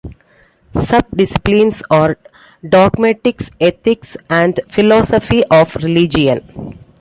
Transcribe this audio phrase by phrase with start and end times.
[0.73, 2.17] Subdisciplines are
[2.67, 6.79] dogmatics, ethics and philosophy of religion.